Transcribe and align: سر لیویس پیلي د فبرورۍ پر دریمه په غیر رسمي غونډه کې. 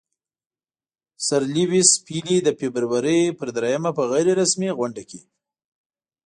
سر 1.27 1.41
لیویس 1.53 1.89
پیلي 2.05 2.37
د 2.43 2.47
فبرورۍ 2.59 3.21
پر 3.37 3.47
دریمه 3.55 3.91
په 3.97 4.03
غیر 4.11 4.27
رسمي 4.41 4.69
غونډه 4.77 5.03
کې. 5.09 5.21